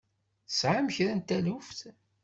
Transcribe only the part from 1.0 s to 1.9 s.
n taluft?